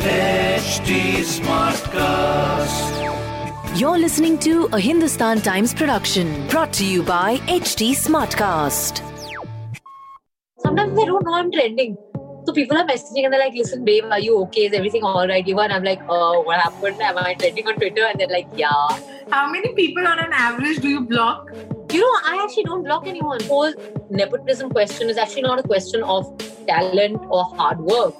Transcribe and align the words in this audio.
HT 0.00 0.90
Smartcast. 1.24 2.98
You're 3.78 3.98
listening 3.98 4.38
to 4.40 4.66
a 4.72 4.80
Hindustan 4.80 5.40
Times 5.40 5.74
production 5.74 6.46
brought 6.48 6.72
to 6.74 6.84
you 6.84 7.02
by 7.02 7.36
HT 7.46 7.90
Smartcast. 7.92 9.02
sometimes 10.58 10.96
they 10.96 11.04
don't 11.04 11.24
know 11.24 11.34
I'm 11.34 11.52
trending. 11.52 11.96
So 12.46 12.52
people 12.52 12.76
are 12.78 12.84
messaging 12.86 13.24
and 13.24 13.32
they're 13.32 13.40
like, 13.40 13.54
listen, 13.54 13.84
babe, 13.84 14.04
are 14.10 14.18
you 14.18 14.38
okay? 14.42 14.66
Is 14.66 14.72
everything 14.72 15.02
all 15.02 15.28
right? 15.28 15.46
You 15.46 15.54
Even 15.54 15.70
I'm 15.70 15.84
like, 15.84 16.00
oh, 16.08 16.40
what 16.42 16.58
happened? 16.58 17.00
Am 17.02 17.18
I 17.18 17.34
trending 17.34 17.66
on 17.68 17.74
Twitter? 17.76 18.06
And 18.06 18.18
they're 18.18 18.28
like, 18.28 18.48
yeah. 18.56 18.88
How 19.30 19.50
many 19.50 19.74
people 19.74 20.06
on 20.06 20.18
an 20.18 20.32
average 20.32 20.78
do 20.78 20.88
you 20.88 21.00
block? 21.02 21.50
You 21.92 22.00
know, 22.00 22.20
I 22.26 22.42
actually 22.44 22.64
don't 22.64 22.84
block 22.84 23.06
anyone. 23.06 23.38
The 23.38 23.46
whole 23.46 23.72
nepotism 24.10 24.70
question 24.70 25.08
is 25.08 25.16
actually 25.16 25.42
not 25.42 25.58
a 25.58 25.62
question 25.62 26.02
of 26.02 26.26
talent 26.66 27.18
or 27.30 27.44
hard 27.44 27.80
work. 27.80 28.14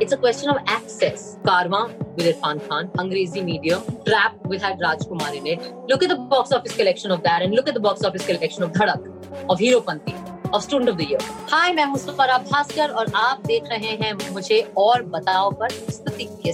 It's 0.00 0.12
a 0.12 0.16
question 0.16 0.50
of 0.50 0.58
access. 0.68 1.36
Karma 1.44 1.92
with 2.14 2.26
Irfan 2.26 2.66
Khan, 2.68 2.88
Angrezi 2.96 3.44
Media, 3.44 3.82
Trap 4.06 4.46
with 4.46 4.62
had 4.62 4.78
Rajkumar 4.78 5.34
in 5.34 5.48
it. 5.48 5.60
Look 5.88 6.04
at 6.04 6.10
the 6.10 6.16
box 6.16 6.52
office 6.52 6.76
collection 6.76 7.10
of 7.10 7.24
that 7.24 7.42
and 7.42 7.52
look 7.54 7.66
at 7.66 7.74
the 7.74 7.80
box 7.80 8.04
office 8.04 8.24
collection 8.24 8.62
of 8.62 8.72
Dhadak, 8.72 9.04
of 9.48 9.58
Hero 9.58 9.80
Panti. 9.80 10.14
of 10.54 10.62
student 10.62 10.88
of 10.90 10.96
the 10.96 11.00
year 11.00 11.22
hi 11.50 11.72
मैं 11.72 11.84
मुस्तफ़ा 11.86 12.38
भास्कर 12.50 12.90
और 12.90 13.12
आप 13.14 13.42
देख 13.46 13.68
रहे 13.70 13.96
हैं 14.02 14.12
मुझे 14.32 14.60
और 14.78 15.02
बताओ 15.16 15.50
पर 15.60 15.70
स्तुति 15.70 16.24
के 16.44 16.52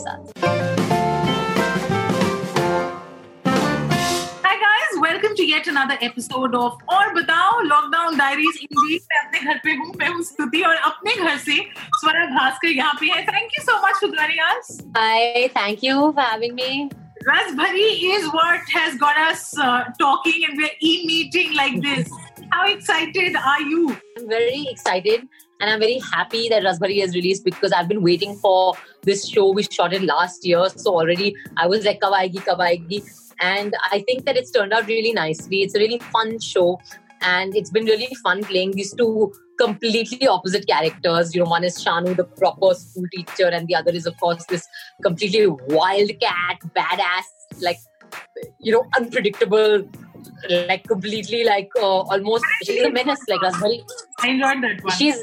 yet 5.65 5.75
another 5.75 5.99
episode 6.01 6.55
of 6.55 6.79
और 6.95 7.13
बताओ 7.15 7.61
लॉकडाउन 7.61 8.17
डायरीज 8.19 8.59
इंडीड 8.63 9.03
मैं 9.13 9.21
अपने 9.21 9.41
घर 9.41 9.61
पे 9.65 9.73
हूँ 9.75 9.93
मैं 9.99 10.09
हूँ 10.09 10.23
स्तुति 10.23 10.63
और 10.69 10.77
अपने 10.91 11.15
घर 11.15 11.37
से 11.39 11.57
स्वरा 12.01 12.27
भास्कर 12.35 12.69
यहाँ 12.69 12.95
पे 13.01 13.07
है 13.13 13.25
Thank 13.27 13.57
you 13.59 13.65
so 13.69 13.81
much 13.85 14.01
for 14.01 14.17
joining 14.17 14.43
us 14.49 14.75
hi 14.97 15.49
thank 15.57 15.87
you 15.89 16.13
for 16.13 16.29
having 16.33 16.55
me. 16.55 16.91
Rasbhari 17.27 17.85
is 18.15 18.27
what 18.33 18.73
has 18.73 18.97
got 19.03 19.19
us 19.19 19.45
uh, 19.59 19.85
talking 19.99 20.45
and 20.47 20.59
we're 20.59 20.75
e-meeting 20.89 21.55
like 21.55 21.81
this. 21.85 22.11
How 22.51 22.67
excited 22.73 23.39
are 23.53 23.63
you? 23.63 23.97
I'm 24.19 24.29
very 24.29 24.67
excited 24.73 25.27
and 25.61 25.71
I'm 25.71 25.81
very 25.81 25.99
happy 26.13 26.49
that 26.51 26.63
Rasbhari 26.63 27.01
has 27.01 27.15
released 27.15 27.45
because 27.45 27.73
I've 27.73 27.89
been 27.89 28.03
waiting 28.03 28.37
for 28.37 28.75
this 29.03 29.27
show. 29.27 29.51
We 29.53 29.63
shot 29.63 29.95
it 29.95 30.03
last 30.03 30.45
year, 30.45 30.69
so 30.77 30.95
already 30.95 31.35
I 31.57 31.67
was 31.67 31.87
like, 31.87 32.03
kab 32.03 32.13
aayegi, 32.13 32.45
kab 32.45 32.59
aayegi. 32.59 33.03
And 33.41 33.75
I 33.91 34.01
think 34.01 34.25
that 34.27 34.37
it's 34.37 34.51
turned 34.51 34.73
out 34.73 34.87
really 34.87 35.13
nicely. 35.13 35.63
It's 35.63 35.75
a 35.75 35.79
really 35.79 35.99
fun 35.99 36.39
show, 36.41 36.81
and 37.23 37.57
it's 37.57 37.71
been 37.71 37.85
really 37.85 38.15
fun 38.23 38.45
playing 38.45 38.73
these 38.73 38.95
two 38.95 39.33
completely 39.59 40.27
opposite 40.27 40.67
characters. 40.67 41.35
You 41.35 41.43
know, 41.43 41.51
one 41.51 41.65
is 41.65 41.83
Shanu, 41.83 42.17
the 42.17 42.25
proper 42.25 42.75
school 42.75 43.05
teacher, 43.13 43.49
and 43.49 43.67
the 43.69 43.75
other 43.75 43.93
is, 43.93 44.07
of 44.07 44.17
course, 44.19 44.45
this 44.47 44.67
completely 45.03 45.47
wildcat, 45.47 46.59
badass, 46.77 47.25
like, 47.61 47.79
you 48.61 48.73
know, 48.73 48.85
unpredictable, 48.97 49.89
like 50.49 50.85
completely 50.85 51.45
like 51.45 51.71
uh, 51.81 52.01
almost 52.01 52.45
she's 52.63 52.83
a 52.83 52.91
menace, 52.91 53.21
like 53.29 53.41
Rasbhari. 53.41 53.83
I 54.21 54.29
enjoyed 54.29 54.63
that 54.63 54.85
one. 54.85 54.97
She's 54.97 55.17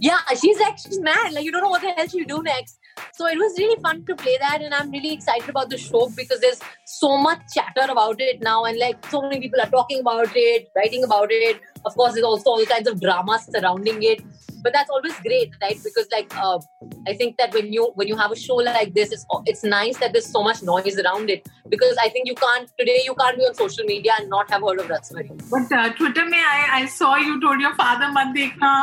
yeah, 0.00 0.18
she's 0.40 0.58
like 0.60 0.78
she's 0.78 1.00
mad. 1.00 1.32
Like 1.32 1.44
you 1.44 1.52
don't 1.52 1.62
know 1.62 1.70
what 1.70 1.82
the 1.82 1.90
hell 1.90 2.08
she'll 2.08 2.24
do 2.24 2.42
next. 2.42 2.77
So 3.18 3.26
it 3.26 3.36
was 3.36 3.58
really 3.58 3.82
fun 3.82 4.04
to 4.06 4.14
play 4.14 4.36
that, 4.40 4.62
and 4.62 4.72
I'm 4.72 4.92
really 4.92 5.12
excited 5.12 5.48
about 5.48 5.70
the 5.70 5.76
show 5.76 6.08
because 6.14 6.38
there's 6.40 6.60
so 6.84 7.16
much 7.18 7.40
chatter 7.52 7.90
about 7.90 8.20
it 8.20 8.40
now, 8.40 8.64
and 8.64 8.78
like 8.78 9.04
so 9.10 9.22
many 9.22 9.40
people 9.40 9.60
are 9.60 9.68
talking 9.68 9.98
about 10.02 10.36
it, 10.36 10.70
writing 10.76 11.02
about 11.02 11.32
it. 11.32 11.60
Of 11.84 11.96
course, 11.96 12.12
there's 12.12 12.24
also 12.24 12.50
all 12.50 12.64
kinds 12.64 12.86
of 12.86 13.00
drama 13.00 13.40
surrounding 13.40 14.04
it, 14.04 14.22
but 14.63 14.73
that's 14.73 14.89
always 14.89 15.15
great, 15.27 15.51
right? 15.61 15.79
Because 15.83 16.07
like 16.11 16.35
uh, 16.45 16.59
I 17.07 17.13
think 17.21 17.37
that 17.37 17.53
when 17.53 17.71
you 17.77 17.87
when 18.01 18.07
you 18.07 18.15
have 18.23 18.31
a 18.31 18.39
show 18.43 18.55
like 18.67 18.93
this, 18.99 19.11
it's 19.11 19.25
it's 19.53 19.63
nice 19.63 19.97
that 20.03 20.13
there's 20.17 20.29
so 20.37 20.43
much 20.49 20.61
noise 20.71 20.99
around 21.05 21.29
it 21.37 21.49
because 21.75 21.97
I 22.05 22.09
think 22.09 22.31
you 22.33 22.35
can't 22.43 22.71
today 22.83 22.99
you 23.09 23.15
can't 23.23 23.37
be 23.43 23.47
on 23.51 23.55
social 23.61 23.89
media 23.93 24.13
and 24.19 24.29
not 24.35 24.53
have 24.57 24.67
heard 24.69 24.83
of 24.85 24.89
Raspberry. 24.95 25.29
But 25.55 25.75
uh, 25.81 25.89
Twitter 26.01 26.25
में 26.33 26.39
I 26.43 26.59
I 26.81 26.85
saw 26.97 27.15
you 27.27 27.39
told 27.47 27.65
your 27.67 27.73
father 27.83 28.11
मत 28.19 28.33
देखना 28.39 28.73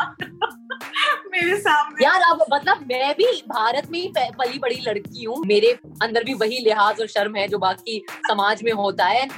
मेरे 1.33 1.57
सामने 1.61 2.05
यार 2.05 2.21
अब 2.31 2.45
मतलब 2.53 2.81
मैं 2.91 3.15
भी 3.17 3.27
भारत 3.49 3.89
में 3.91 3.99
ही 3.99 4.09
प- 4.17 4.35
पली 4.39 4.59
बड़ी 4.59 4.81
लड़की 4.87 5.25
हूँ 5.25 5.43
मेरे 5.47 5.71
अंदर 6.03 6.25
भी 6.25 6.35
वही 6.43 6.59
लिहाज 6.65 7.01
और 7.01 7.07
शर्म 7.15 7.37
है 7.37 7.47
जो 7.49 7.59
बाकी 7.65 7.99
समाज 8.29 8.63
में 8.65 8.73
होता 8.83 9.07
है 9.07 9.29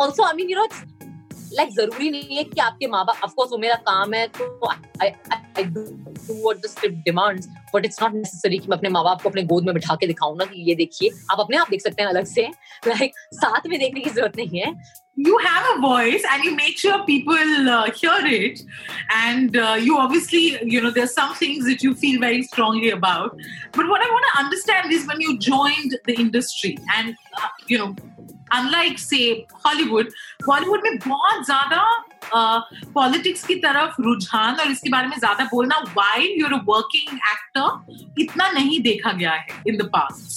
also 0.00 0.24
I 0.24 0.32
mean 0.36 0.50
you 0.50 0.56
no 0.58 0.66
like 1.55 1.69
ज़रूरी 1.73 2.09
नहीं 2.11 2.37
है 2.37 2.43
कि 2.43 2.61
आपके 2.61 2.87
माँ 2.87 3.03
बाप 3.05 3.23
ऑफकोर्स 3.23 3.51
वो 3.51 3.57
मेरा 3.57 3.75
काम 3.89 4.13
है 4.13 4.27
तो 4.37 4.69
I 4.71 5.63
do 5.63 5.81
what 5.81 6.57
the 6.57 6.69
script 6.69 6.97
demands 7.05 7.47
but 7.73 7.85
it's 7.85 8.01
not 8.01 8.13
necessary 8.13 8.57
कि 8.57 8.67
मैं 8.69 8.77
अपने 8.77 8.89
माँ 8.89 9.03
बाप 9.03 9.21
को 9.21 9.29
अपने 9.29 9.43
गोद 9.53 9.65
में 9.65 9.73
बिठा 9.75 9.95
के 10.01 10.07
दिखाऊँ 10.07 10.37
ना 10.37 10.45
कि 10.45 10.61
ये 10.69 10.75
देखिए 10.75 11.09
आप 11.31 11.39
अपने 11.39 11.57
आप 11.57 11.69
देख 11.71 11.81
सकते 11.81 12.03
हैं 12.03 12.09
अलग 12.09 12.25
से 12.33 12.47
लाइक 12.87 13.17
साथ 13.33 13.67
में 13.69 13.79
देखने 13.79 13.99
की 14.01 14.09
ज़रूरत 14.09 14.37
नहीं 14.37 14.59
है 14.59 14.75
you 15.17 15.37
have 15.41 15.67
a 15.67 15.81
voice 15.81 16.23
and 16.29 16.43
you 16.43 16.53
make 16.55 16.77
sure 16.77 16.95
people 17.05 17.69
uh, 17.69 17.89
hear 17.91 18.15
it 18.25 18.61
and 19.17 19.55
uh, 19.57 19.77
you 19.79 19.97
obviously 19.97 20.57
you 20.63 20.81
know 20.81 20.91
there's 20.91 21.13
some 21.13 21.33
things 21.35 21.63
that 21.65 21.81
you 21.81 21.91
feel 21.95 22.19
very 22.19 22.41
strongly 22.43 22.89
about 22.89 23.37
but 23.77 23.87
what 23.87 24.01
i 24.01 24.09
want 24.15 24.25
to 24.31 24.39
understand 24.39 24.91
is 24.91 25.07
when 25.07 25.21
you 25.21 25.37
joined 25.39 25.95
the 26.05 26.15
industry 26.15 26.77
and 26.97 27.15
uh, 27.37 27.47
you 27.67 27.77
know 27.77 27.95
unlike 28.53 28.97
say 28.99 29.45
hollywood 29.65 30.07
bollywood 30.47 30.83
में 30.83 30.97
बहुत 31.07 31.45
ज़्यादा 31.45 31.81
politics 32.95 33.45
की 33.45 33.55
तरफ़ 33.65 34.01
रुझान 34.01 34.59
और 34.59 34.71
इसके 34.71 34.89
बारे 34.89 35.07
में 35.07 35.17
ज़्यादा 35.19 35.45
बोलना 35.53 35.83
while 35.93 36.29
you're 36.39 36.53
a 36.53 36.63
working 36.71 37.19
actor 37.33 37.67
इतना 38.19 38.49
नहीं 38.51 38.79
देखा 38.81 39.11
गया 39.11 39.31
है 39.31 39.63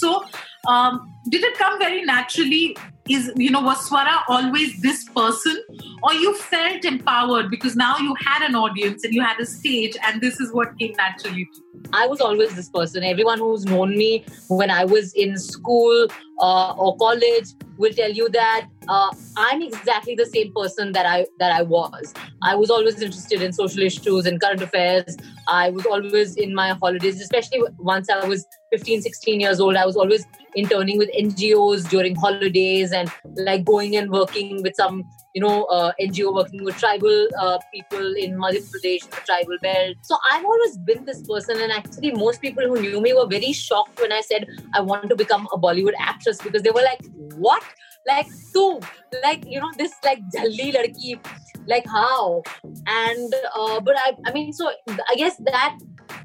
so 0.01 0.25
um, 0.69 1.01
did 1.29 1.43
it 1.45 1.59
come 1.59 1.79
very 1.79 2.05
naturally 2.05 2.77
is 3.09 3.31
you 3.37 3.51
know 3.51 3.61
was 3.63 3.89
swara 3.89 4.23
always 4.29 4.81
this 4.83 5.05
person 5.15 5.57
or 6.03 6.13
you 6.15 6.35
felt 6.35 6.85
empowered 6.85 7.51
because 7.51 7.75
now 7.75 7.97
you 7.99 8.15
had 8.27 8.43
an 8.43 8.55
audience 8.55 9.05
and 9.05 9.15
you 9.15 9.23
had 9.23 9.41
a 9.41 9.47
stage 9.47 9.97
and 10.07 10.21
this 10.21 10.41
is 10.41 10.53
what 10.53 10.79
came 10.79 10.93
naturally 10.99 11.47
to 11.47 11.59
you 11.63 11.69
I 11.93 12.07
was 12.07 12.21
always 12.21 12.55
this 12.55 12.69
person. 12.69 13.03
Everyone 13.03 13.39
who's 13.39 13.65
known 13.65 13.97
me 13.97 14.25
when 14.49 14.71
I 14.71 14.85
was 14.85 15.13
in 15.15 15.39
school 15.39 16.09
uh, 16.41 16.73
or 16.73 16.97
college 16.97 17.47
will 17.79 17.93
tell 17.93 18.11
you 18.11 18.29
that 18.31 18.69
uh, 18.89 19.13
I'm 19.37 19.63
exactly 19.63 20.15
the 20.15 20.27
same 20.27 20.53
person 20.55 20.93
that 20.93 21.07
I 21.07 21.27
that 21.39 21.53
I 21.53 21.63
was. 21.63 22.15
I 22.43 22.55
was 22.55 22.71
always 22.71 23.01
interested 23.01 23.43
in 23.43 23.53
social 23.53 23.83
issues 23.83 24.27
and 24.27 24.41
current 24.41 24.63
affairs. 24.63 25.17
I 25.47 25.71
was 25.71 25.87
always 25.87 26.37
in 26.37 26.55
my 26.55 26.71
holidays, 26.71 27.21
especially 27.21 27.63
once 27.79 28.09
I 28.11 28.27
was 28.27 28.47
15, 28.73 29.03
16 29.03 29.41
years 29.41 29.61
old. 29.61 29.77
I 29.77 29.87
was 29.87 29.97
always 29.97 30.27
interning 30.55 30.99
with 30.99 31.11
NGOs 31.19 31.89
during 31.89 32.15
holidays 32.15 32.93
and 32.93 33.11
like 33.37 33.65
going 33.65 33.97
and 33.97 34.11
working 34.11 34.63
with 34.63 34.75
some 34.75 35.05
you 35.35 35.43
know, 35.43 35.65
uh, 35.65 35.93
NGO 36.01 36.35
working 36.35 36.65
with 36.65 36.77
tribal 36.79 37.29
uh, 37.41 37.59
people 37.73 38.15
in 38.17 38.37
Madhya 38.37 38.63
Pradesh, 38.71 39.09
the 39.09 39.21
tribal 39.27 39.57
belt. 39.63 39.97
So 40.03 40.17
I've 40.33 40.45
always 40.45 40.79
been 40.79 41.05
this 41.05 41.23
person, 41.23 41.61
and 41.61 41.71
actually, 41.71 42.13
most 42.13 42.41
people 42.41 42.65
who 42.65 42.81
knew 42.81 43.01
me 43.01 43.13
were 43.13 43.27
very 43.27 43.53
shocked 43.53 44.01
when 44.01 44.13
I 44.13 44.21
said 44.23 44.49
I 44.75 44.81
want 44.81 45.09
to 45.11 45.17
become 45.17 45.47
a 45.53 45.59
Bollywood 45.59 45.93
actress 46.01 46.39
because 46.43 46.63
they 46.63 46.71
were 46.71 46.83
like, 46.83 47.05
"What? 47.37 47.63
Like, 48.08 48.28
tu? 48.54 48.80
Like, 49.24 49.46
you 49.48 49.60
know, 49.60 49.72
this 49.78 49.94
like 50.04 50.20
jalli 50.36 50.74
ladki? 50.76 51.20
Like 51.68 51.86
how?" 51.88 52.44
And 52.88 53.34
uh, 53.56 53.80
but 53.80 53.96
I, 53.98 54.14
I 54.26 54.34
mean, 54.34 54.54
so 54.54 54.72
I 55.10 55.16
guess 55.16 55.38
that 55.38 55.78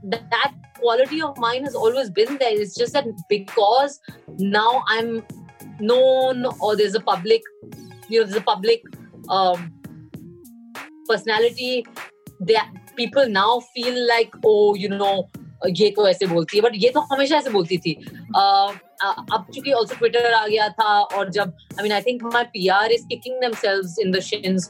that 0.04 0.52
quality 0.78 1.22
of 1.22 1.36
mine 1.38 1.64
has 1.64 1.74
always 1.74 2.10
been 2.10 2.38
there. 2.38 2.60
It's 2.60 2.74
just 2.76 2.92
that 2.94 3.06
because 3.28 4.00
now 4.38 4.82
I'm 4.88 5.24
known 5.80 6.46
or 6.60 6.76
there's 6.76 6.94
a 6.94 7.00
public 7.00 7.42
you 8.08 8.20
know 8.20 8.26
there's 8.26 8.36
a 8.36 8.44
public 8.44 8.82
um, 9.28 9.72
personality 11.08 11.86
that 12.41 12.70
people 12.96 13.28
now 13.28 13.60
feel 13.74 14.08
like 14.08 14.32
oh 14.44 14.74
you 14.74 14.88
know 14.88 15.28
ये 15.66 15.88
तो 15.91 16.06
ऐसे 16.08 16.26
बोलती 16.26 16.56
है 16.56 16.62
but 16.62 16.72
ये 16.82 16.88
तो 16.94 17.00
हमेशा 17.12 17.37
ऐसे 17.37 17.50
बोलती 17.50 17.78
थी 17.84 17.94
uh, 18.40 18.75
अब 19.03 19.45
चूँकि 19.55 19.71
ऑल्सो 19.71 19.95
ट्विटर 19.95 20.33
आ 20.33 20.47
गया 20.47 20.69
था 20.69 21.00
और 21.01 21.29
जब 21.29 21.53
I 21.79 21.83
mean 21.83 21.91
I 21.91 22.01
think 22.01 22.23
my 22.23 22.44
P 22.44 22.67
R 22.67 22.91
is 22.91 23.07
kicking 23.07 23.44
in 23.44 24.11
then 24.11 24.69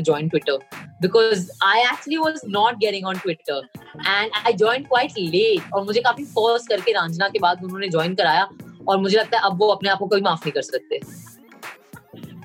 join 0.00 0.28
Twitter 0.28 0.58
because 1.02 1.50
I 1.64 1.80
actually 1.80 2.16
was 2.16 2.40
not 2.48 2.74
getting 2.74 3.06
on 3.06 3.18
Twitter 3.18 3.68
and 4.06 4.30
I 4.46 4.52
join 4.52 4.82
quite 4.82 5.12
late 5.18 5.72
और 5.74 5.84
मुझे 5.84 6.00
काफ़ी 6.00 6.24
फोर्स 6.24 6.66
करके 6.66 6.92
रांझना 6.92 7.28
के 7.28 7.38
बाद 7.38 7.64
उन्होंने 7.64 7.88
ज्वाइन 7.88 8.14
कराया 8.14 8.48
और 8.88 8.98
मुझे 8.98 9.18
लगता 9.18 9.38
है 9.38 9.44
अब 9.44 9.58
वो 9.58 9.68
अपने 9.68 9.90
आप 9.90 9.98
को 9.98 10.06
कभी 10.06 10.20
माफ़ 10.20 10.40
नहीं 10.40 10.52
कर 10.52 10.62
सकते 10.62 11.00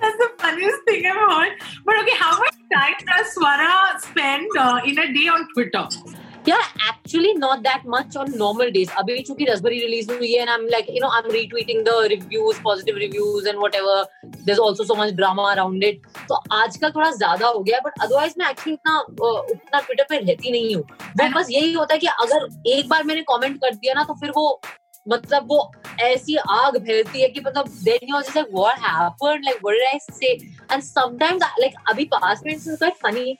That's 0.02 0.18
the 0.18 0.30
funniest 0.40 0.84
thing 0.86 1.06
ever. 1.06 1.28
But 1.86 2.00
okay, 2.00 2.16
how 2.20 2.38
much 2.40 2.56
time 2.74 2.96
does 3.08 3.34
Swara 3.36 4.00
spend 4.00 4.48
uh, 4.58 4.82
in 4.86 4.98
a 5.00 5.14
day 5.14 5.28
on 5.28 5.48
Twitter? 5.54 5.88
Yeah, 6.46 6.62
actually 6.80 7.34
not 7.34 7.64
that 7.64 7.86
much 7.86 8.16
on 8.16 8.32
normal 8.38 8.72
days. 8.72 8.90
अभी 8.98 9.22
चूँकि 9.22 9.46
रसभरी 9.46 9.80
release 9.82 10.10
हुई 10.10 10.32
है 10.34 10.42
and 10.42 10.50
I'm 10.50 10.66
like, 10.68 10.90
you 10.90 11.02
know, 11.02 11.10
I'm 11.10 11.30
retweeting 11.36 11.84
the 11.86 11.96
reviews, 12.12 12.60
positive 12.60 12.96
reviews 12.96 13.46
and 13.46 13.60
whatever. 13.60 13.96
There's 14.42 14.60
also 14.60 14.84
so 14.84 14.96
much 14.96 15.16
drama 15.16 15.48
around 15.54 15.84
it. 15.84 16.06
तो 16.30 16.36
आजकल 16.58 16.92
थोड़ा 16.92 17.10
ज़्यादा 17.12 17.48
हो 17.48 17.60
गया 17.60 17.80
बट 17.86 18.02
अदरवाइज़ 18.02 18.34
मैं 18.40 18.50
एक्चुअली 18.50 18.74
उतना 18.74 19.00
उतना 19.00 19.80
ट्विटर 19.80 20.06
पे 20.10 20.20
रहती 20.20 20.52
नहीं 20.52 20.76
हूँ 20.76 20.84
वो 20.84 21.30
बस 21.36 21.48
यही 21.52 21.74
होता 21.74 21.94
है 21.94 22.00
कि 22.00 22.08
अगर 22.08 22.48
एक 22.76 22.90
बार 22.90 23.04
मैंने 23.04 23.22
कमेंट 23.32 23.58
कर 23.62 23.76
दिया 23.76 23.94
ना 23.94 24.04
तो 24.04 24.14
फिर 24.20 24.32
वो 24.36 24.46
मतलब 25.08 25.48
वो 25.50 25.60
ऐसी 26.02 26.36
आग 26.50 26.78
फैलती 26.86 27.22
है 27.22 27.28
कि 27.30 27.42
मतलब 27.46 27.68
then 27.84 28.08
you 28.10 28.22
just 28.22 28.36
like 28.36 28.48
what 28.54 28.80
happened 28.84 29.46
like 29.46 29.60
what 29.64 29.76
did 29.76 29.88
I 29.88 30.00
say 30.12 30.32
and 30.74 30.84
sometimes 30.84 31.44
like 31.60 31.76
अभी 31.90 32.06
पास 32.14 32.42
में 32.46 32.52
इट्स 32.54 32.68
क्वाइट 32.70 32.94
फनी 33.04 33.38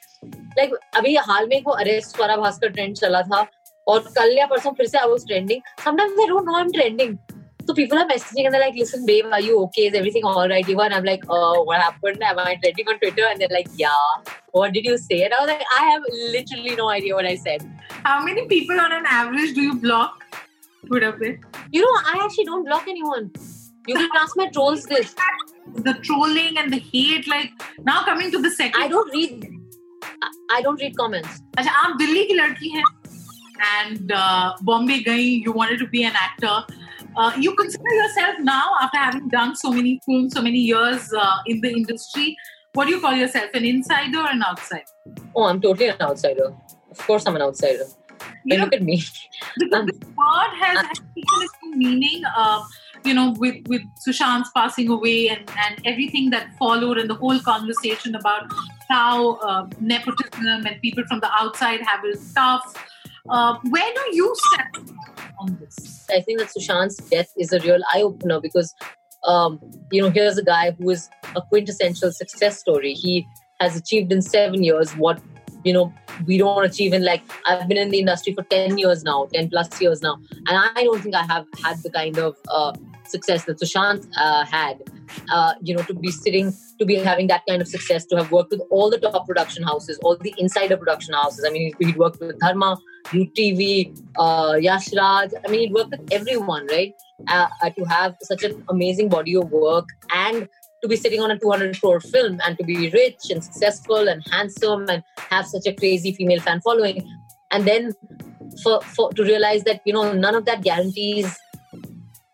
लाइक 0.58 0.74
अभी 0.98 1.16
हाल 1.30 1.48
में 1.50 1.62
वो 1.66 1.74
अरेस्ट 1.84 2.16
स्वरा 2.16 2.36
भास्कर 2.38 2.70
ट्रेंड 2.78 2.96
चला 2.98 3.22
था 3.22 3.46
और 3.88 4.00
कल 4.18 4.38
या 4.38 4.46
परसों 4.52 4.72
फिर 4.78 4.88
से 4.88 4.98
I 4.98 5.10
was 5.10 5.26
trending 5.28 5.62
sometimes 5.86 6.20
I 6.20 6.28
don't 6.28 6.46
know 6.46 6.56
I 6.56 6.62
am 6.62 6.72
trending 6.80 7.18
So 7.68 7.74
people 7.74 7.98
are 7.98 8.06
messaging 8.06 8.46
and 8.46 8.54
they're 8.54 8.62
like, 8.62 8.76
listen, 8.76 9.06
babe, 9.06 9.26
are 9.36 9.42
you 9.42 9.60
okay? 9.62 9.88
Is 9.88 9.96
everything 9.96 10.24
all 10.24 10.48
right? 10.48 10.68
Even 10.70 10.94
I'm 10.94 11.04
like, 11.04 11.24
oh, 11.30 11.64
what 11.64 11.82
happened? 11.82 12.22
Am 12.22 12.38
I 12.38 12.56
trending 12.58 12.88
on 12.88 13.00
Twitter? 13.00 13.24
And 13.28 13.42
they're 13.42 13.54
like, 13.54 13.70
yeah. 13.76 14.36
What 14.52 14.74
did 14.74 14.86
you 14.86 14.98
say? 15.00 15.24
And 15.24 15.34
I 15.34 15.40
was 15.40 15.48
like, 15.48 15.64
I 15.78 15.86
have 15.86 16.04
literally 16.36 16.76
no 16.76 16.90
idea 16.90 17.16
what 17.16 17.26
I 17.26 17.36
said. 17.36 17.66
How 18.04 18.24
many 18.24 18.46
people 18.48 18.80
on 18.80 18.92
an 18.92 19.06
average 19.10 19.56
do 19.56 19.64
you 19.64 19.74
block? 19.88 20.24
Twitter 20.86 21.12
पे? 21.14 21.40
You 21.72 21.82
know, 21.82 21.96
I 22.14 22.24
actually 22.24 22.46
don't 22.46 22.66
block 22.66 22.88
anyone. 22.88 23.32
You 23.88 23.96
can 23.96 24.10
ask 24.22 24.38
my 24.38 24.48
trolls 24.50 24.86
this. 24.86 25.16
The 25.90 25.96
trolling 26.04 26.60
and 26.60 26.72
the 26.72 26.78
hate, 26.78 27.28
like 27.28 27.50
now 27.84 28.04
coming 28.04 28.32
to 28.32 28.42
the 28.42 28.52
second. 28.52 28.84
I 28.84 28.88
don't 28.88 29.12
read. 29.12 29.55
I- 30.27 30.59
I 30.59 30.63
don't 30.67 30.81
read 30.85 30.97
comments. 31.03 31.41
अच्छा 31.59 31.71
आप 31.85 31.97
दिल्ली 32.05 32.25
की 32.31 32.35
लड़की 32.43 32.71
हैं 32.77 32.85
and 33.69 34.13
uh, 34.19 34.53
Bombay 34.69 34.99
गई 35.07 35.25
you 35.47 35.53
wanted 35.57 35.81
to 35.81 35.87
be 35.95 36.03
an 36.11 36.15
actor 36.21 36.53
uh, 37.17 37.33
you 37.47 37.51
consider 37.59 37.95
yourself 37.97 38.39
now 38.47 38.63
after 38.85 39.01
having 39.03 39.27
done 39.35 39.55
so 39.63 39.73
many 39.79 39.93
films 40.07 40.33
so 40.39 40.43
many 40.47 40.63
years 40.69 41.09
uh, 41.25 41.37
in 41.55 41.61
the 41.67 41.73
industry 41.81 42.25
what 42.79 42.89
do 42.91 42.95
you 42.95 43.01
call 43.03 43.19
yourself 43.23 43.59
an 43.61 43.67
insider 43.73 44.23
or 44.23 44.31
an 44.37 44.43
outsider 44.51 45.19
Oh, 45.35 45.45
I'm 45.51 45.61
totally 45.61 45.89
an 45.89 46.01
outsider. 46.07 46.47
Of 46.95 46.99
course, 47.07 47.27
I'm 47.27 47.37
an 47.37 47.43
outsider. 47.49 47.85
you 47.85 48.55
Hey, 48.55 48.57
know, 48.57 48.65
look 48.65 48.75
at 48.79 48.83
me. 48.89 48.97
because 49.59 49.85
this 49.91 50.01
word 50.23 50.53
has, 50.63 50.79
has 50.87 50.99
taken 50.99 51.45
its 51.47 51.55
own 51.65 51.79
meaning 51.85 52.25
uh, 52.37 52.59
you 53.11 53.15
know 53.19 53.27
with 53.45 53.69
with 53.75 53.83
Sushant's 54.09 54.51
passing 54.59 54.89
away 54.99 55.19
and 55.35 55.55
and 55.67 55.87
everything 55.95 56.31
that 56.37 56.51
followed 56.65 56.99
and 57.05 57.11
the 57.15 57.19
whole 57.25 57.41
conversation 57.53 58.15
about 58.25 58.57
how 58.90 59.36
uh, 59.38 59.68
nepotism 59.80 60.66
and 60.66 60.82
people 60.82 61.04
from 61.08 61.20
the 61.20 61.30
outside 61.40 61.82
have 61.82 62.02
it 62.04 62.20
tough 62.36 62.74
uh, 63.30 63.58
where 63.70 63.94
do 63.94 64.16
you 64.16 64.34
stand 64.36 64.92
on 65.40 65.58
this 65.60 65.96
I 66.10 66.22
think 66.22 66.40
that 66.40 66.50
Sushant's 66.50 66.98
death 66.98 67.32
is 67.38 67.52
a 67.54 67.60
real 67.60 67.82
eye 67.94 68.02
opener 68.02 68.40
because, 68.40 68.74
um, 69.26 69.60
you 69.92 70.02
know, 70.02 70.10
here's 70.10 70.38
a 70.38 70.44
guy 70.44 70.72
who 70.72 70.90
is 70.90 71.10
a 71.36 71.42
quintessential 71.42 72.12
success 72.12 72.60
story. 72.60 72.94
He 72.94 73.28
has 73.60 73.76
achieved 73.76 74.12
in 74.12 74.22
seven 74.22 74.64
years 74.64 74.92
what, 74.94 75.22
you 75.64 75.74
know, 75.74 75.94
we 76.28 76.38
don't 76.38 76.64
achieve 76.64 76.94
in 76.94 77.04
like, 77.04 77.22
I've 77.46 77.68
been 77.68 77.78
in 77.78 77.90
the 77.90 78.00
industry 78.00 78.34
for 78.34 78.44
10 78.44 78.78
years 78.78 79.04
now, 79.04 79.28
10 79.34 79.50
plus 79.50 79.82
years 79.82 80.02
now. 80.02 80.18
And 80.48 80.58
I 80.76 80.84
don't 80.84 81.02
think 81.02 81.16
I 81.16 81.24
have 81.24 81.46
had 81.64 81.82
the 81.84 81.90
kind 81.90 82.18
of 82.18 82.36
uh, 82.50 82.74
success 83.06 83.46
that 83.46 83.60
Sushant 83.60 84.08
uh, 84.18 84.46
had. 84.46 84.78
Uh, 85.32 85.54
you 85.62 85.76
know, 85.76 85.84
to 85.84 85.94
be 85.94 86.12
sitting, 86.12 86.54
to 86.80 86.86
be 86.86 86.96
having 86.96 87.28
that 87.28 87.42
kind 87.48 87.62
of 87.62 87.68
success, 87.68 88.06
to 88.06 88.16
have 88.16 88.32
worked 88.32 88.52
with 88.52 88.62
all 88.70 88.90
the 88.90 88.98
top 88.98 89.26
production 89.28 89.64
houses, 89.64 89.98
all 90.04 90.18
the 90.18 90.34
insider 90.38 90.78
production 90.78 91.14
houses. 91.14 91.46
I 91.48 91.52
mean, 91.52 91.74
he'd, 91.80 91.96
worked 91.96 92.20
with 92.20 92.40
Dharma, 92.40 92.78
UTV, 93.08 94.02
uh, 94.18 94.56
Yash 94.60 94.94
Raj. 94.94 95.32
I 95.46 95.50
mean, 95.50 95.62
he'd 95.62 95.74
worked 95.74 95.92
with 95.92 96.08
everyone, 96.12 96.68
right? 96.68 96.94
Uh, 97.28 97.48
uh, 97.64 97.70
to 97.70 97.84
have 97.86 98.16
such 98.22 98.44
an 98.44 98.64
amazing 98.70 99.10
body 99.10 99.36
of 99.36 99.50
work 99.50 99.88
and 100.14 100.50
to 100.82 100.88
be 100.90 100.96
sitting 100.96 101.22
on 101.22 101.32
a 101.32 101.40
200 101.40 101.80
crore 101.80 102.02
film 102.02 102.40
and 102.46 102.58
to 102.58 102.64
be 102.64 102.90
rich 102.90 103.30
and 103.30 103.44
successful 103.44 104.08
and 104.08 104.22
handsome 104.30 104.88
and 104.90 105.02
have 105.18 105.48
such 105.48 105.66
a 105.66 105.74
crazy 105.74 106.12
female 106.14 106.42
fan 106.42 106.60
following. 106.62 107.08
And 107.52 107.66
then 107.66 107.94
for, 108.62 108.82
for 108.82 109.12
to 109.14 109.24
realize 109.24 109.64
that, 109.64 109.82
you 109.86 109.94
know, 109.94 110.12
none 110.12 110.36
of 110.36 110.46
that 110.46 110.62
guarantees 110.62 111.38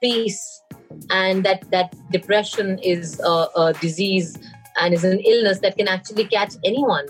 peace 0.02 0.62
and 1.10 1.44
that 1.44 1.70
that 1.72 1.96
depression 2.12 2.80
is 2.80 3.20
a, 3.20 3.48
a 3.56 3.74
disease 3.82 4.38
and 4.80 4.94
is 4.94 5.04
an 5.04 5.20
illness 5.20 5.60
that 5.60 5.78
can 5.78 5.88
actually 5.88 6.26
catch 6.26 6.54
anyone. 6.64 7.06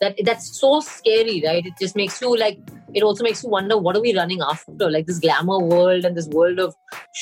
That 0.00 0.16
that's 0.24 0.58
so 0.60 0.80
scary 0.80 1.42
right? 1.44 1.64
It 1.64 1.74
just 1.80 1.94
makes 1.94 2.20
you 2.20 2.36
like 2.36 2.58
it 2.94 3.02
also 3.02 3.22
makes 3.22 3.42
you 3.42 3.50
wonder 3.50 3.76
what 3.76 3.96
are 3.96 4.00
we 4.00 4.16
running 4.16 4.40
after? 4.40 4.90
Like 4.90 5.06
this 5.06 5.18
glamour 5.18 5.58
world 5.58 6.04
and 6.04 6.16
this 6.16 6.28
world 6.28 6.58
of 6.58 6.74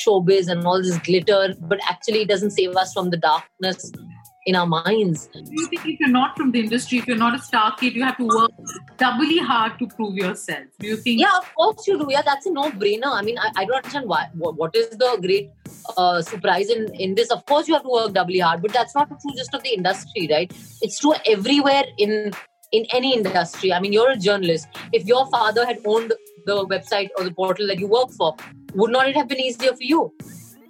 showbiz 0.04 0.48
and 0.48 0.64
all 0.66 0.82
this 0.82 0.98
glitter 0.98 1.54
but 1.60 1.81
actually 1.88 2.22
it 2.22 2.28
doesn't 2.28 2.52
save 2.52 2.76
us 2.76 2.93
from 2.93 3.10
the 3.10 3.16
darkness 3.16 3.93
in 4.46 4.54
our 4.54 4.66
minds 4.66 5.28
Do 5.34 5.43
you 5.50 5.66
think 5.66 5.87
if 5.87 6.00
you're 6.00 6.08
not 6.08 6.37
from 6.37 6.52
the 6.52 6.60
industry, 6.60 6.98
if 6.98 7.06
you're 7.06 7.16
not 7.16 7.34
a 7.34 7.38
star 7.38 7.75
kid, 7.76 7.94
you 7.94 8.04
have 8.04 8.16
to 8.19 8.26
work 8.26 8.52
doubly 8.96 9.38
hard 9.38 9.78
to 9.81 9.87
prove 9.88 10.14
yourself? 10.14 10.64
Do 10.78 10.87
you 10.87 10.96
think? 10.96 11.20
Yeah, 11.20 11.37
of 11.37 11.52
course 11.54 11.87
you 11.87 11.98
do. 11.98 12.06
Yeah, 12.08 12.22
that's 12.25 12.46
a 12.46 12.52
no-brainer. 12.52 13.12
I 13.12 13.22
mean, 13.22 13.38
I, 13.38 13.50
I 13.56 13.64
don't 13.64 13.76
understand 13.76 14.08
why. 14.08 14.28
What, 14.34 14.56
what 14.56 14.76
is 14.76 14.90
the 14.90 15.19
great 15.20 15.50
uh, 15.96 16.22
surprise 16.22 16.70
in 16.70 16.94
in 16.94 17.14
this? 17.16 17.31
Of 17.31 17.44
course, 17.46 17.69
you 17.69 17.75
have 17.75 17.82
to 17.82 17.88
work 17.88 18.12
doubly 18.12 18.38
hard, 18.38 18.62
but 18.62 18.72
that's 18.72 18.94
not 18.94 19.08
true 19.08 19.34
just 19.37 19.54
of 19.54 19.62
the 19.62 19.75
industry, 19.75 20.28
right? 20.31 20.52
It's 20.81 21.00
true 21.00 21.14
everywhere 21.26 21.84
in 21.98 22.32
in 22.72 22.87
any 22.93 23.14
industry. 23.16 23.72
I 23.72 23.81
mean, 23.81 23.93
you're 23.93 24.10
a 24.10 24.16
journalist. 24.16 24.69
If 24.93 25.06
your 25.06 25.26
father 25.26 25.66
had 25.66 25.81
owned 25.84 26.12
the 26.46 26.66
website 26.66 27.10
or 27.19 27.25
the 27.25 27.32
portal 27.32 27.66
that 27.66 27.78
you 27.78 27.88
work 27.88 28.10
for, 28.12 28.34
would 28.75 28.90
not 28.90 29.08
it 29.08 29.16
have 29.16 29.28
been 29.28 29.40
easier 29.40 29.72
for 29.72 29.82
you? 29.82 30.12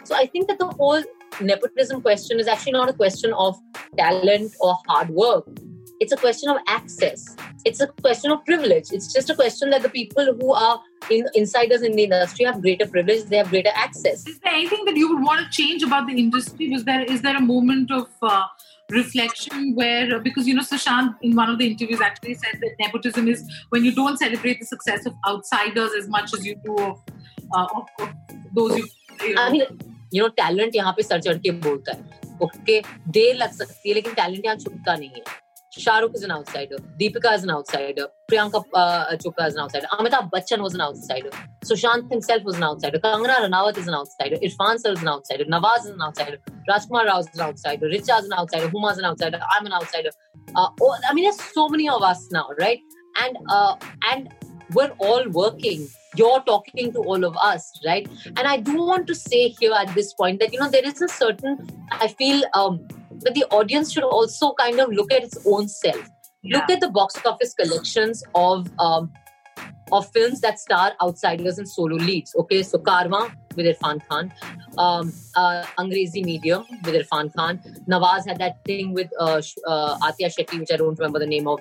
So 0.04 0.14
I 0.14 0.26
think 0.26 0.48
that 0.48 0.58
the 0.58 0.68
whole 0.68 1.02
nepotism 1.40 2.00
question 2.02 2.40
is 2.40 2.48
actually 2.48 2.72
not 2.72 2.88
a 2.88 2.92
question 2.92 3.32
of 3.32 3.56
talent 3.96 4.52
or 4.60 4.76
hard 4.88 5.10
work. 5.10 5.46
It's 5.98 6.12
a 6.12 6.16
question 6.16 6.50
of 6.50 6.58
access. 6.66 7.36
It's 7.64 7.80
a 7.80 7.86
question 7.86 8.30
of 8.30 8.44
privilege. 8.44 8.92
It's 8.92 9.12
just 9.12 9.30
a 9.30 9.34
question 9.34 9.70
that 9.70 9.82
the 9.82 9.88
people 9.88 10.24
who 10.38 10.52
are 10.52 10.80
in, 11.10 11.26
insiders 11.34 11.82
in 11.82 11.92
the 11.92 12.04
industry 12.04 12.44
have 12.44 12.60
greater 12.60 12.86
privilege, 12.86 13.24
they 13.24 13.38
have 13.38 13.48
greater 13.48 13.70
access. 13.74 14.26
Is 14.26 14.38
there 14.40 14.52
anything 14.52 14.84
that 14.84 14.96
you 14.96 15.14
would 15.14 15.24
want 15.24 15.40
to 15.40 15.50
change 15.50 15.82
about 15.82 16.06
the 16.06 16.18
industry? 16.18 16.68
Was 16.70 16.84
there 16.84 17.02
is 17.02 17.22
there 17.22 17.36
a 17.36 17.40
moment 17.40 17.90
of 17.90 18.08
uh, 18.22 18.44
reflection 18.90 19.74
where 19.74 20.20
because 20.20 20.46
you 20.46 20.54
know 20.54 20.62
Sushant 20.62 21.14
in 21.22 21.34
one 21.34 21.48
of 21.48 21.58
the 21.58 21.66
interviews 21.66 22.00
actually 22.00 22.34
said 22.34 22.60
that 22.60 22.76
nepotism 22.78 23.26
is 23.26 23.42
when 23.70 23.84
you 23.84 23.92
don't 23.92 24.18
celebrate 24.18 24.60
the 24.60 24.66
success 24.66 25.06
of 25.06 25.14
outsiders 25.26 25.90
as 25.98 26.08
much 26.08 26.34
as 26.34 26.44
you 26.44 26.56
do 26.64 26.76
of, 26.76 27.02
uh, 27.54 27.66
of, 27.74 27.88
of 28.00 28.14
those 28.54 28.76
you. 28.76 28.86
you 29.22 29.34
know. 29.34 29.42
I 29.42 29.50
mean, 29.50 29.95
you 30.16 30.22
know 30.22 30.28
talent 30.36 30.76
यहाँ 30.76 30.92
पे 30.92 31.02
sir 31.02 31.20
चढ़ 31.20 31.38
के 31.38 31.50
बोलता 31.62 31.92
है 31.92 32.24
okay 32.42 32.80
there 33.10 33.34
लग 33.36 33.52
सकती 33.54 33.88
है 33.88 33.94
लेकिन 33.94 34.14
टैलेंट 34.14 34.44
यहाँ 34.44 34.56
छुपता 34.56 34.94
नहीं 34.94 35.10
है 35.10 35.44
Shahrukh 35.72 36.12
is 36.16 36.24
an 36.24 36.30
outsider 36.30 36.78
Deepika 36.98 37.32
is 37.34 37.42
an 37.44 37.50
outsider 37.50 38.04
Priyanka 38.28 38.58
Chopra 39.14 39.46
is 39.46 39.54
an 39.54 39.60
outsider 39.60 39.86
Amitabh 39.98 40.30
Bachchan 40.34 40.60
was 40.60 40.74
an 40.74 40.80
outsider 40.80 41.30
Sushant 41.68 42.14
self 42.24 42.46
was 42.46 42.56
an 42.56 42.62
outsider 42.62 42.98
Kangana 42.98 43.36
Ranaut 43.38 43.78
is 43.78 43.88
an 43.88 43.94
outsider 43.94 44.44
Irrfan 44.44 44.78
sir 44.78 44.92
is 44.92 45.00
an 45.00 45.08
outsider 45.08 45.46
Nawaz 45.50 45.88
is 45.88 45.92
an 45.92 46.02
outsider 46.02 46.38
Rajkummar 46.70 47.06
Rao 47.06 47.20
is 47.20 47.28
an 47.34 47.44
outsider 47.46 47.90
Richa 47.90 48.16
is 48.16 48.26
an 48.26 48.38
outsider 48.38 48.70
Huma 48.70 48.92
is 48.92 48.98
an 48.98 49.06
outsider 49.06 49.38
I 49.42 49.58
am 49.60 49.66
an 49.66 49.72
outsider 49.72 50.10
I 51.04 51.14
mean 51.14 51.30
so 51.34 51.68
many 51.68 51.88
of 51.88 52.10
us 52.10 52.28
now 52.32 52.52
right 52.60 52.98
and 53.18 53.36
and 54.04 54.28
we're 54.72 54.92
all 54.98 55.28
working. 55.28 55.88
You're 56.16 56.40
talking 56.40 56.92
to 56.92 56.98
all 57.00 57.24
of 57.24 57.36
us 57.36 57.70
right? 57.84 58.08
And 58.26 58.46
i 58.52 58.56
do 58.56 58.76
want 58.82 59.06
to 59.08 59.14
say 59.14 59.48
here 59.48 59.72
at 59.72 59.94
this 59.94 60.14
point 60.14 60.40
that 60.40 60.52
you 60.52 60.60
know 60.60 60.70
there 60.70 60.84
is 60.84 61.02
a 61.02 61.08
certain 61.08 61.58
i 61.90 62.08
feel 62.08 62.42
um 62.54 62.80
that 63.20 63.34
the 63.34 63.44
audience 63.58 63.92
should 63.92 64.04
also 64.04 64.52
kind 64.58 64.80
of 64.80 64.90
look 64.90 65.12
at 65.12 65.22
its 65.24 65.38
own 65.46 65.68
self. 65.68 66.10
Look 66.44 66.70
at 66.70 66.80
the 66.80 66.90
box 66.90 67.20
office 67.24 67.54
collections 67.54 68.22
of 68.34 68.68
um 68.78 69.12
of 69.92 70.10
films 70.12 70.40
that 70.40 70.58
star 70.58 70.92
outsiders 71.00 71.58
and 71.58 71.68
solo 71.68 71.96
leads 71.96 72.34
okay? 72.36 72.62
So 72.62 72.78
karwa 72.78 73.32
with 73.56 73.66
irfan 73.66 74.00
khan 74.08 74.32
um 74.78 75.12
uh, 75.34 75.64
angrezi 75.78 76.24
medium 76.24 76.64
with 76.84 76.94
irfan 77.02 77.34
khan 77.36 77.60
nawaz 77.94 78.28
had 78.28 78.38
that 78.38 78.64
thing 78.64 78.92
with 78.92 79.10
uh, 79.18 79.40
uh 79.66 79.98
athiya 80.08 80.32
shetty 80.38 80.60
which 80.60 80.72
i 80.72 80.76
don't 80.76 80.98
remember 80.98 81.18
the 81.18 81.30
name 81.34 81.48
of 81.48 81.60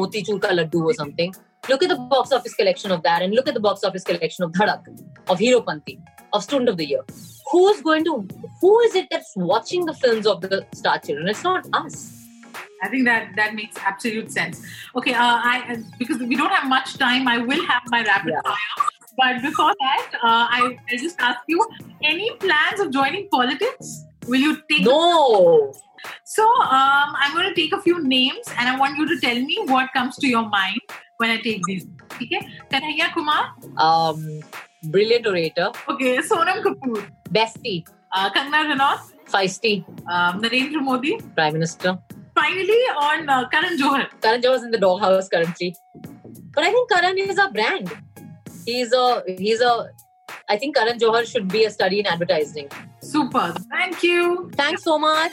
motichur 0.00 0.40
ka 0.46 0.50
laddu 0.60 0.82
or 0.90 0.94
something 1.02 1.32
look 1.68 1.82
at 1.82 1.88
the 1.88 1.96
box 1.96 2.32
office 2.32 2.54
collection 2.54 2.90
of 2.90 3.02
that 3.02 3.22
and 3.22 3.34
look 3.34 3.48
at 3.48 3.54
the 3.54 3.60
box 3.60 3.84
office 3.84 4.04
collection 4.04 4.44
of 4.44 4.52
Dhadak, 4.52 4.86
of 5.28 5.38
Heropanti, 5.38 6.00
of 6.32 6.42
Student 6.42 6.68
of 6.70 6.76
the 6.76 6.86
Year. 6.86 7.04
Who's 7.50 7.80
going 7.80 8.04
to, 8.04 8.26
who 8.60 8.80
is 8.80 8.94
it 8.94 9.08
that's 9.10 9.32
watching 9.36 9.86
the 9.86 9.94
films 9.94 10.26
of 10.26 10.40
the 10.40 10.66
star 10.74 10.98
children? 10.98 11.28
It's 11.28 11.44
not 11.44 11.66
us. 11.72 12.14
I 12.82 12.88
think 12.88 13.04
that 13.06 13.32
that 13.36 13.54
makes 13.54 13.76
absolute 13.78 14.30
sense. 14.30 14.62
Okay, 14.94 15.12
uh, 15.12 15.18
I 15.20 15.64
uh, 15.72 15.76
because 15.98 16.18
we 16.18 16.36
don't 16.36 16.52
have 16.52 16.68
much 16.68 16.96
time, 16.96 17.26
I 17.26 17.38
will 17.38 17.64
have 17.66 17.82
my 17.88 18.04
rapid 18.04 18.34
Yeah. 18.34 18.40
fire. 18.42 18.86
But 19.16 19.42
before 19.42 19.74
that, 19.80 20.10
uh, 20.22 20.46
I 20.58 20.78
I 20.88 20.96
just 20.96 21.20
ask 21.20 21.40
you: 21.48 21.66
any 22.04 22.30
plans 22.36 22.78
of 22.78 22.92
joining 22.92 23.28
politics? 23.30 24.04
Will 24.28 24.40
you 24.40 24.56
take? 24.70 24.84
No. 24.84 25.72
So 26.24 26.44
um, 26.46 27.16
I'm 27.18 27.34
going 27.34 27.48
to 27.48 27.54
take 27.54 27.72
a 27.72 27.82
few 27.82 28.00
names, 28.04 28.46
and 28.56 28.68
I 28.68 28.78
want 28.78 28.96
you 28.96 29.08
to 29.08 29.20
tell 29.20 29.34
me 29.34 29.58
what 29.66 29.92
comes 29.92 30.16
to 30.18 30.28
your 30.28 30.48
mind 30.48 30.80
when 31.18 31.30
I 31.30 31.36
take 31.36 31.62
these. 31.64 31.86
Okay? 32.14 32.40
hear 32.96 33.08
Kumar. 33.14 33.54
Um, 33.76 34.40
brilliant 34.84 35.26
orator. 35.26 35.70
Okay, 35.88 36.18
Sonam 36.18 36.62
Kapoor. 36.62 37.04
Bestie. 37.30 37.86
Uh, 38.12 38.30
Kangna 38.30 38.64
Ranaut. 38.70 39.00
Feisty. 39.30 39.84
Um, 40.08 40.40
Narendra 40.42 40.82
Modi. 40.82 41.18
Prime 41.34 41.52
Minister. 41.52 41.98
Finally, 42.34 42.82
on 43.06 43.28
uh, 43.28 43.48
Karan 43.48 43.76
Johar. 43.76 44.06
Karan 44.22 44.40
Johar 44.40 44.56
is 44.56 44.64
in 44.64 44.70
the 44.70 44.78
doghouse 44.78 45.28
currently, 45.28 45.74
but 46.54 46.62
I 46.62 46.70
think 46.70 46.88
Karan 46.88 47.18
is 47.18 47.36
a 47.36 47.50
brand. 47.50 47.92
He's 48.64 48.92
a 48.92 49.24
he's 49.26 49.60
a. 49.60 49.90
I 50.48 50.56
think 50.56 50.76
Karan 50.76 50.98
Johar 51.00 51.26
should 51.26 51.48
be 51.48 51.64
a 51.64 51.70
study 51.70 51.98
in 51.98 52.06
advertising. 52.06 52.70
Super. 53.02 53.54
Thank 53.70 54.04
you. 54.04 54.50
Thanks 54.54 54.84
so 54.84 54.98
much. 54.98 55.32